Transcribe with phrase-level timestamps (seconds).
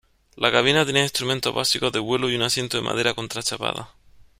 [0.35, 3.93] La cabina tenía instrumentos básicos de vuelo y un asiento de madera contrachapada.